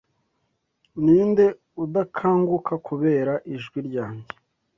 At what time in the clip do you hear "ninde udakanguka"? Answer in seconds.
1.03-2.73